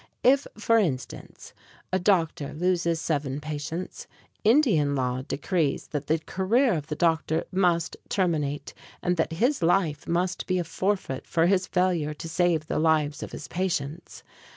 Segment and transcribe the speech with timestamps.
[0.23, 1.53] If, for instance,
[1.93, 4.07] a doctor loses seven patients,
[4.43, 10.07] Indian law decrees that the career of the doctor must terminate, and that his life
[10.07, 14.23] must be a forfeit for his failure to save the lives of his patients.